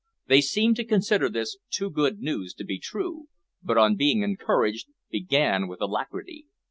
[0.25, 3.27] They seemed to consider this too good news to be true,
[3.61, 6.47] but on being encouraged, began with alacrity.